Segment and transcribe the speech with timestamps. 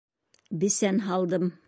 [0.63, 1.49] Бесән һалдым.